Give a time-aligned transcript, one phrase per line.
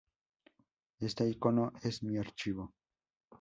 [1.07, 2.73] Este ícono "es" mi archivo.